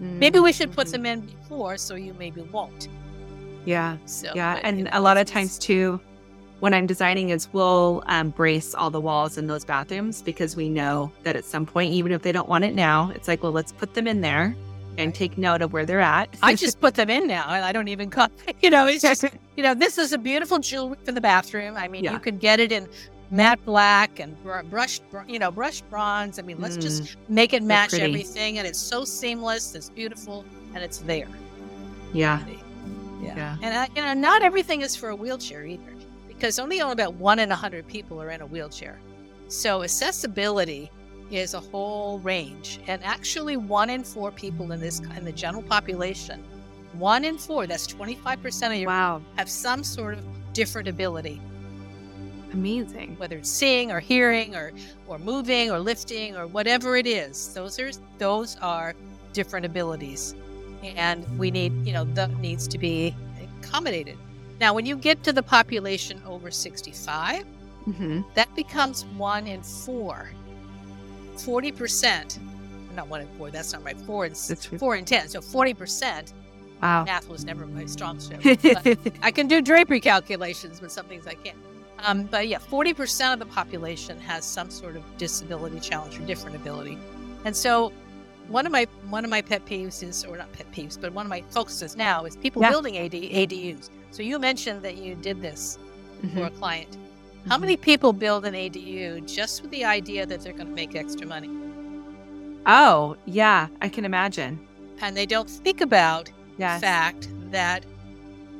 [0.00, 0.92] Maybe we should put Mhm.
[0.92, 2.88] them in before so you maybe won't.
[3.64, 3.96] Yeah.
[4.04, 4.60] So Yeah.
[4.62, 5.98] And a lot of times, too,
[6.60, 10.68] when I'm designing, is we'll um, brace all the walls in those bathrooms because we
[10.68, 13.52] know that at some point, even if they don't want it now, it's like, well,
[13.52, 14.54] let's put them in there
[14.98, 16.28] and take note of where they're at.
[16.42, 18.30] I just put them in now and I don't even cut.
[18.62, 19.24] You know, it's just,
[19.56, 21.76] you know, this is a beautiful jewelry for the bathroom.
[21.76, 22.12] I mean, Yeah.
[22.12, 22.88] you could get it in
[23.30, 26.38] matte black and br- brushed, br- you know, brushed bronze.
[26.38, 27.16] I mean, let's just mm.
[27.28, 28.04] make it match pretty.
[28.04, 28.58] everything.
[28.58, 31.28] And it's so seamless, it's beautiful, and it's there.
[32.12, 32.44] yeah.
[33.22, 33.34] Yeah.
[33.34, 33.56] Yeah.
[33.62, 35.94] And, you know, not everything is for a wheelchair either,
[36.28, 38.98] because only, only about one in a hundred people are in a wheelchair.
[39.48, 40.90] So accessibility
[41.30, 42.78] is a whole range.
[42.86, 46.44] And actually, one in four people in this, in the general population,
[46.98, 49.22] one in four, that's 25% of your, Wow.
[49.36, 51.40] have some sort of different ability,
[52.52, 53.16] Amazing.
[53.18, 54.72] whether it's seeing or hearing or,
[55.06, 57.52] or moving or lifting or whatever it is.
[57.54, 58.94] Those are, those are
[59.32, 60.34] different abilities.
[60.82, 63.14] And we need, you know, that needs to be
[63.62, 64.16] accommodated.
[64.60, 67.44] Now, when you get to the population over 65,
[67.84, 70.28] hmm that becomes one in four.
[71.36, 72.38] 40%,
[72.94, 73.96] not one in four, that's not right.
[74.00, 75.28] Four in, four in 10.
[75.28, 76.32] So 40%,
[76.82, 77.04] Wow.
[77.04, 78.40] math was never my strong suit.
[79.22, 81.56] I can do drapery calculations, but some things I can't.
[82.00, 86.54] Um, but yeah, 40% of the population has some sort of disability challenge or different
[86.56, 86.98] ability.
[87.46, 87.92] And so
[88.48, 91.24] one of my one of my pet peeves is, or not pet peeves, but one
[91.24, 92.70] of my focuses now is people Yeah.
[92.70, 93.88] building AD, ADUs.
[94.10, 95.78] So you mentioned that you did this
[96.20, 96.46] for Mhm.
[96.46, 96.96] a client.
[97.48, 97.60] How Mhm.
[97.62, 101.26] many people build an ADU just with the idea that they're going to make extra
[101.26, 101.48] money?
[102.66, 103.68] Oh, yeah.
[103.80, 104.58] I can imagine.
[105.00, 106.80] And they don't think about Yes.
[106.80, 107.84] fact that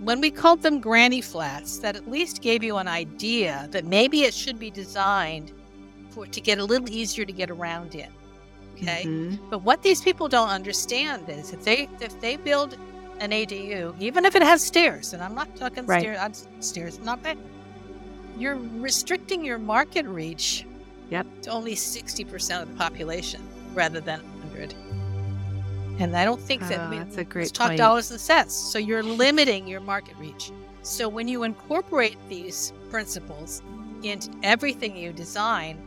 [0.00, 4.22] when we called them granny flats, that at least gave you an idea that maybe
[4.22, 5.52] it should be designed
[6.10, 8.08] for to get a little easier to get around in.
[8.74, 9.04] Okay.
[9.06, 9.38] Mhm.
[9.48, 12.76] But what these people don't understand is if they if they build
[13.20, 16.02] an ADU, even if it has stairs, and I'm not talking Right.
[16.02, 17.38] stairs, I'm, stairs not bad.
[18.38, 20.66] You're restricting your market reach.
[21.08, 21.26] Yep.
[21.42, 23.40] To only sixty percent of the population
[23.74, 24.74] rather than hundred.
[25.98, 27.78] And I don't think that Oh, we, that's a great let's talk point.
[27.78, 28.54] dollars and cents.
[28.54, 30.50] So you're limiting your market reach.
[30.82, 33.62] So when you incorporate these principles
[34.02, 35.78] into everything you design,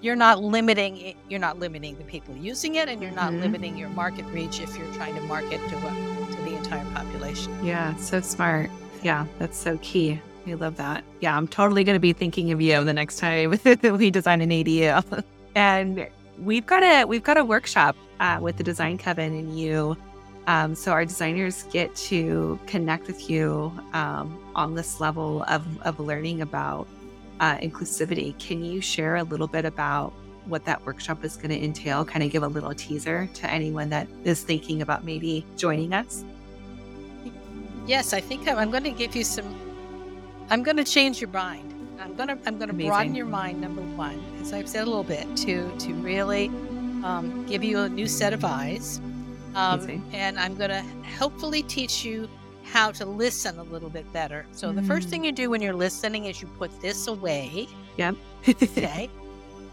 [0.00, 3.40] you're not limiting it, you're not limiting the people using it and you're not Mhm.
[3.40, 7.56] limiting your market reach if you're trying to market to a, to the entire population.
[7.64, 8.70] Yeah, so smart.
[9.02, 10.20] Yeah, that's so key.
[10.46, 11.04] I love that.
[11.20, 14.50] Yeah, I'm totally going to be thinking of you the next time we design an
[14.50, 15.22] ADU.
[15.54, 16.06] and
[16.38, 19.96] we've got a we've got a workshop uh, with the Design Coven and you.
[20.46, 25.98] Um, so our designers get to connect with you um, on this level of, of
[25.98, 26.86] learning about
[27.40, 28.38] uh, inclusivity.
[28.38, 30.12] Can you share a little bit about
[30.44, 32.04] what that workshop is going to entail?
[32.04, 36.24] Kind of give a little teaser to anyone that is thinking about maybe joining us.
[37.86, 39.54] Yes, I think I'm, I'm going to give you some.
[40.50, 41.70] I'm going to change your mind.
[42.00, 43.60] I'm going to I'm going to broaden your mind.
[43.60, 46.50] Number one, as I've said a little bit, to to really
[47.04, 49.00] um, give you a new set of eyes,
[49.54, 50.82] um, and I'm going to
[51.18, 52.28] hopefully teach you
[52.64, 54.46] how to listen a little bit better.
[54.52, 54.74] So mm.
[54.74, 55.26] the first thing mm.
[55.26, 57.68] you do when you're listening is you put this away.
[57.98, 58.16] Yep.
[58.48, 59.10] okay.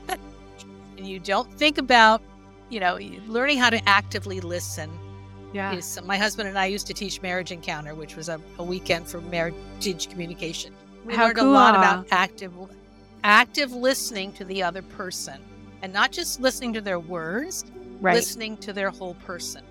[0.09, 2.21] and you don't think about,
[2.69, 4.91] you know, learning how to actively listen.
[5.53, 5.73] Yeah.
[5.73, 9.07] Is, my husband and I used to teach marriage encounter, which was a, a weekend
[9.07, 9.55] for marriage
[10.09, 10.73] communication.
[11.05, 11.49] We how learned cool.
[11.49, 12.53] a lot about active
[13.23, 15.41] active listening to the other person
[15.81, 17.65] and not just listening to their words,
[17.99, 18.15] right.
[18.15, 19.63] listening to their whole person.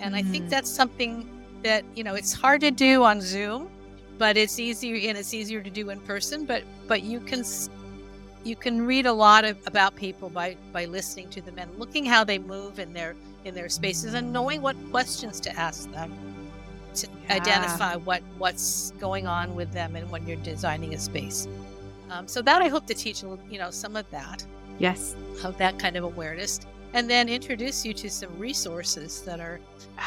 [0.00, 0.18] And mm.
[0.18, 0.50] I think mm.
[0.50, 1.28] that's something
[1.62, 3.68] that you know it's hard to do on Zoom,
[4.16, 6.44] but it's easier and it's easier to do in person.
[6.44, 7.44] But but you can
[8.44, 12.04] you can read a lot of, about people by by listening to them and looking
[12.04, 16.12] how they move in their in their spaces and knowing what questions to ask them
[16.94, 17.34] to yeah.
[17.34, 21.46] identify what what's going on with them and when you're designing a space.
[22.10, 24.44] Um, so that I hope to teach you know some of that.
[24.78, 26.60] Yes, of that kind of awareness
[26.94, 29.60] and then introduce you to some resources that are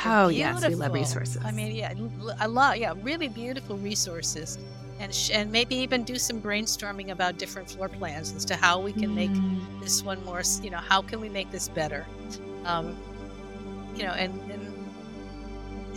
[0.06, 1.42] oh yes we love resources.
[1.44, 1.94] I mean yeah
[2.40, 4.58] a lot yeah really beautiful resources
[5.00, 8.80] and sh- and maybe even do some brainstorming about different floor plans as to how
[8.80, 9.16] we can mm.
[9.16, 12.06] make this one more you know how can we make this better?
[12.66, 12.98] Um
[13.96, 14.74] you know and and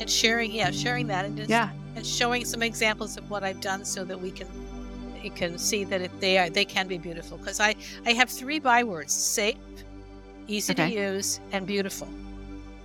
[0.01, 1.71] and sharing yeah sharing that and just yeah.
[1.97, 4.49] and showing some examples of what i've done so that we can
[5.25, 7.75] you can see that it, they are they can be beautiful because i
[8.07, 9.57] i have three bywords safe
[10.49, 10.91] easy okay.
[10.91, 12.09] to use, and beautiful.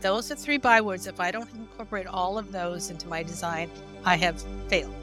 [0.02, 1.08] Those are three bywords.
[1.08, 3.70] If I don't incorporate all of those into my design,
[4.06, 4.94] I have failed.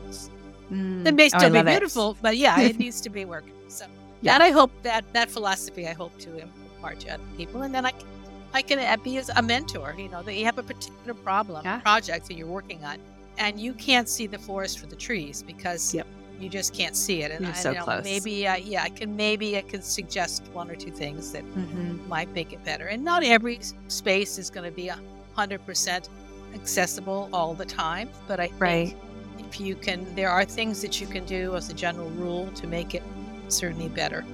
[0.73, 1.07] Mm.
[1.07, 2.17] It may oh, still oh, be beautiful, it.
[2.23, 3.53] but yeah, it needs to be working.
[3.69, 3.87] So
[4.23, 4.39] yeah.
[4.39, 7.85] that I hope that that philosophy I hope to impart to other people, and then
[7.87, 8.09] I can,
[8.55, 9.95] I can be as a mentor.
[9.97, 11.81] You know that you have a particular problem, yeah.
[11.81, 12.99] project that you're working on,
[13.39, 16.07] and you can't see the forest for the trees because yep
[16.41, 17.31] you just can't see it.
[17.31, 18.05] And You're I, so you know, close.
[18.05, 22.09] Maybe, uh, yeah, I can maybe I can suggest one or two things that mm-hmm.
[22.09, 22.87] might make it better.
[22.87, 24.99] And not every space is going to be a
[25.35, 26.09] hundred percent
[26.55, 28.89] accessible all the time, but I right.
[28.89, 28.99] think
[29.39, 32.67] if you can, there are things that you can do as a general rule to
[32.67, 33.03] make it
[33.49, 34.25] certainly better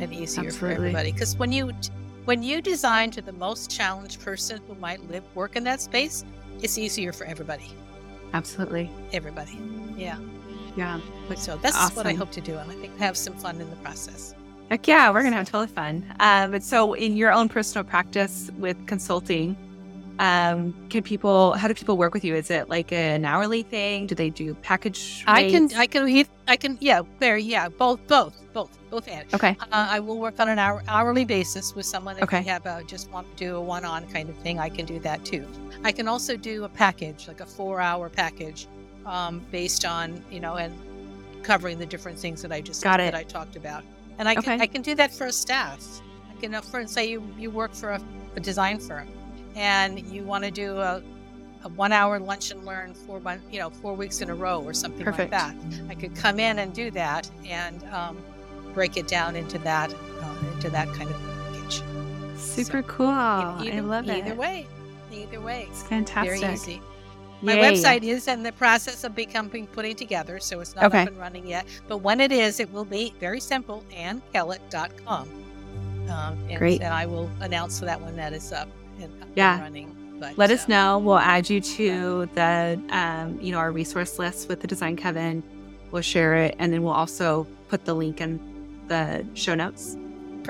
[0.00, 0.50] and easier Absolutely.
[0.52, 1.12] for everybody.
[1.12, 1.72] Because when you
[2.24, 6.24] when you design to the most challenged person who might live work in that space,
[6.62, 7.72] it's easier for everybody.
[8.32, 8.90] Absolutely.
[9.12, 9.58] Everybody.
[9.96, 10.16] Yeah.
[10.76, 11.00] Yeah.
[11.36, 11.96] So that's awesome.
[11.96, 12.56] what I hope to do.
[12.56, 14.34] And I think have some fun in the process.
[14.70, 16.04] Heck yeah, we're going to have totally fun.
[16.20, 19.54] Um, but so, in your own personal practice with consulting,
[20.18, 21.52] um, can people?
[21.52, 22.34] How do people work with you?
[22.34, 24.06] Is it like an hourly thing?
[24.06, 25.24] Do they do package?
[25.26, 25.28] Rates?
[25.28, 26.78] I can, I can, I can.
[26.80, 27.36] Yeah, there.
[27.36, 29.08] Yeah, both, both, both, both.
[29.08, 29.56] And okay.
[29.60, 32.16] Uh, I will work on an hour, hourly basis with someone.
[32.16, 32.38] If okay.
[32.38, 34.98] they have a, just want to do a one-on kind of thing, I can do
[35.00, 35.46] that too.
[35.84, 38.68] I can also do a package, like a four-hour package
[39.06, 40.74] um, based on you know and
[41.42, 43.12] covering the different things that I just Got it.
[43.12, 43.84] that I talked about.
[44.18, 45.84] And I can I can do that for a staff.
[46.30, 48.02] I can, uh, for say you you work for a,
[48.36, 49.08] a design firm,
[49.56, 51.02] and you want to do a,
[51.64, 54.62] a one hour lunch and learn four month, you know four weeks in a row
[54.62, 55.32] or something Perfect.
[55.32, 55.56] like that.
[55.88, 58.18] I could come in and do that and um,
[58.74, 61.16] break it down into that uh, into that kind of
[61.52, 61.82] package.
[62.36, 63.06] Super so, cool.
[63.08, 64.26] Either, I love either it.
[64.26, 64.66] Either way,
[65.10, 66.40] either way, it's fantastic.
[66.40, 66.82] Very easy.
[67.42, 71.02] My website is in the process of becoming putting together, so it's not okay.
[71.02, 71.66] up and running yet.
[71.88, 75.28] But when it is, it will be very simple, AnneKellett.com.
[76.08, 76.80] Um, and, Great.
[76.80, 78.68] And I will announce for that when that is up
[79.00, 79.54] and, up yeah.
[79.54, 80.16] and running.
[80.20, 80.98] But, Let us uh, know.
[80.98, 85.42] We'll add you to the, um, you know, our resource list with the Design Coven.
[85.90, 88.38] We'll share it, and then we'll also put the link in
[88.86, 89.96] the show notes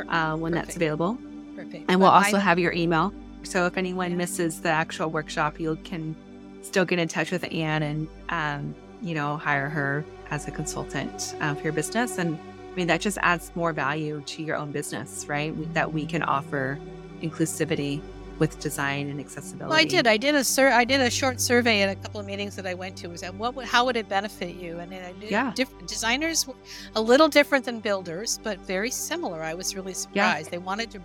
[0.09, 0.67] uh, when Perfect.
[0.67, 1.19] that's available.
[1.57, 1.85] Perfect.
[1.89, 3.13] And we'll also I, have your email.
[3.45, 4.19] So if anyone yeah.
[4.19, 6.15] misses the actual workshop, you can
[6.63, 11.35] still get in touch with Anne and, um, you know, hire her as a consultant
[11.41, 12.19] uh, for your business.
[12.19, 12.39] And
[12.73, 15.55] I mean, that just adds more value to your own business, right?
[15.55, 16.79] We, that we can offer
[17.21, 18.01] inclusivity
[18.39, 19.69] with design and accessibility.
[19.71, 20.07] Well, I did.
[20.07, 22.67] I did a sur- I did a short survey at a couple of meetings that
[22.67, 23.09] I went to.
[23.09, 23.55] Was that what?
[23.55, 24.79] Would, how would it benefit you?
[24.79, 26.49] And I did yeah, different designers,
[26.97, 29.43] a little different than builders, but very similar.
[29.43, 30.47] I was really surprised.
[30.47, 30.51] Yeah.
[30.51, 31.01] They wanted to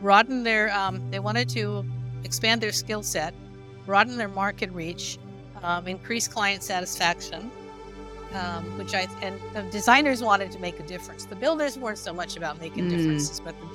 [0.00, 0.72] broaden their.
[0.72, 1.84] Um, they wanted to
[2.24, 3.34] expand their skill set
[3.90, 5.18] broaden their market reach,
[5.64, 7.50] um, increase client satisfaction,
[8.34, 11.24] um, which I and the designers wanted to make a difference.
[11.24, 12.90] The builders weren't so much about making mm.
[12.90, 13.66] differences, but the,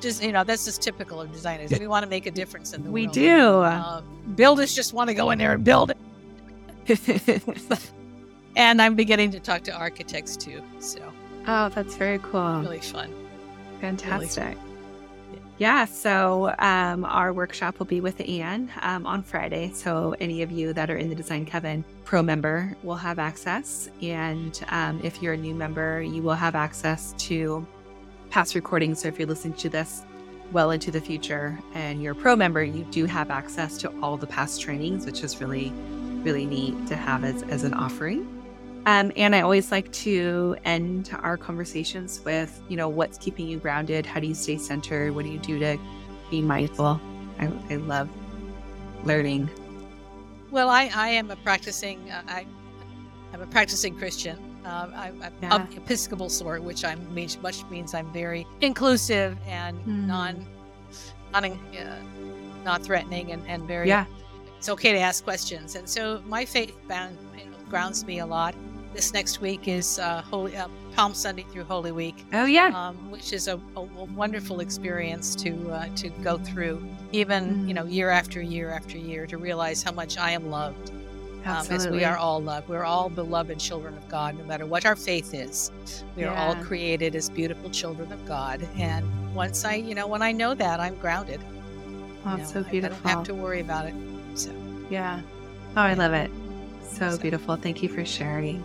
[0.00, 1.78] just you know that's just typical of designers.
[1.78, 3.16] We want to make a difference in the we world.
[3.16, 3.60] We do.
[3.60, 4.00] Uh,
[4.36, 5.98] builders just want to go in there and build it.
[8.56, 10.62] and I'm beginning to talk to architects too.
[10.78, 11.00] So.
[11.46, 12.62] Oh, that's very cool.
[12.62, 13.12] Really fun.
[13.82, 14.44] Fantastic.
[14.44, 14.67] Really fun.
[15.58, 19.72] Yeah, so um, our workshop will be with Anne um, on Friday.
[19.74, 23.90] So any of you that are in the Design Coven Pro member will have access.
[24.00, 27.66] And um, if you're a new member, you will have access to
[28.30, 29.02] past recordings.
[29.02, 30.04] So if you're listening to this
[30.52, 34.16] well into the future and you're a pro member, you do have access to all
[34.16, 35.72] the past trainings, which is really,
[36.22, 38.37] really neat to have as, as an offering.
[38.88, 43.58] Um, and I always like to end our conversations with, you know, what's keeping you
[43.58, 44.06] grounded?
[44.06, 45.14] How do you stay centered?
[45.14, 45.78] What do you do to
[46.30, 46.98] be mindful?
[47.38, 48.08] I, I love
[49.04, 49.50] learning.
[50.50, 52.46] Well, I, I am a practicing, uh, I,
[53.34, 54.38] I'm a practicing Christian.
[54.64, 55.54] Uh, I, am yeah.
[55.54, 60.06] of the Episcopal sort, which I'm much means I'm very inclusive and mm.
[60.06, 60.46] non,
[61.34, 61.96] non, uh,
[62.64, 63.88] not threatening and, and very.
[63.88, 64.06] Yeah.
[64.56, 68.26] It's okay to ask questions, and so my faith bound, you know, grounds me a
[68.26, 68.54] lot.
[68.94, 72.24] This next week is uh, Holy uh, Palm Sunday through Holy Week.
[72.32, 76.82] Oh yeah, um, which is a, a, wonderful experience to uh, to go through,
[77.12, 77.68] even mm.
[77.68, 80.92] you know year after year after year, to realize how much I am loved.
[81.44, 82.68] Um, as we are all loved.
[82.68, 85.70] We're all beloved children of God, no matter what our faith is.
[86.16, 86.30] We yeah.
[86.30, 88.68] are all created as beautiful children of God.
[88.76, 91.40] And once I, you know, when I know that, I'm grounded.
[92.26, 92.98] Oh, you know, so beautiful.
[93.04, 93.94] I, I don't have to worry about it.
[94.34, 94.52] So
[94.90, 95.22] yeah.
[95.76, 96.30] Oh, I love it.
[96.82, 97.56] So, so beautiful.
[97.56, 98.62] Thank you for sharing.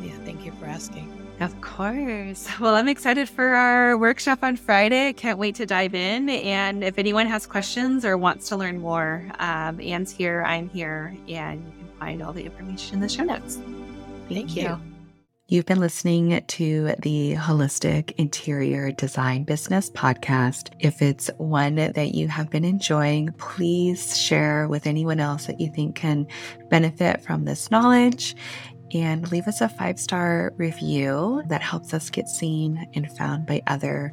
[0.00, 1.28] Yeah, thank you for asking.
[1.40, 2.48] Of course.
[2.58, 5.12] Well, I'm excited for our workshop on Friday.
[5.12, 6.28] Can't wait to dive in.
[6.28, 11.14] And if anyone has questions or wants to learn more, um, Anne's here, I'm here,
[11.28, 13.56] and you can find all the information in the show notes.
[14.28, 14.62] Thank, Thank you.
[14.62, 14.80] you.
[15.50, 20.72] You've been listening to the Holistic Interior Design Business podcast.
[20.80, 25.72] If it's one that you have been enjoying, please share with anyone else that you
[25.72, 26.26] think can
[26.68, 28.36] benefit from this knowledge
[28.92, 33.62] and leave us a five star review that helps us get seen and found by
[33.66, 34.12] other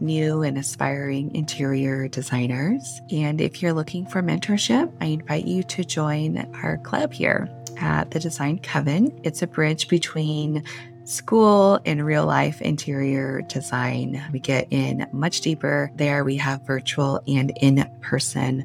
[0.00, 3.00] new and aspiring interior designers.
[3.10, 7.48] And if you're looking for mentorship, I invite you to join our club here
[7.78, 9.18] at the Design Coven.
[9.22, 10.64] It's a bridge between
[11.04, 14.22] school and real life interior design.
[14.32, 16.24] We get in much deeper there.
[16.24, 18.64] We have virtual and in person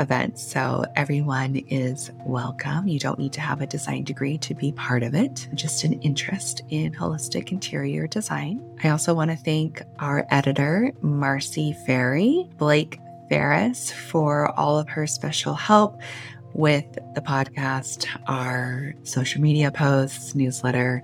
[0.00, 0.42] events.
[0.42, 2.88] So everyone is welcome.
[2.88, 5.92] You don't need to have a design degree to be part of it, just an
[6.00, 8.60] interest in holistic interior design.
[8.82, 12.98] I also want to thank our editor, Marcy Ferry, Blake
[13.28, 16.00] Ferris, for all of her special help
[16.54, 21.02] with the podcast, our social media posts, newsletter,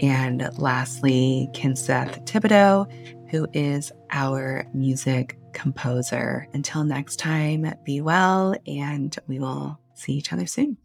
[0.00, 2.90] and lastly, Kinseth Thibodeau,
[3.30, 6.48] who is our music composer.
[6.52, 10.76] Until next time, be well, and we will see each other soon.